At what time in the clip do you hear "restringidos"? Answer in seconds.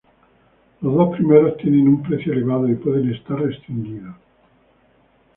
3.39-4.15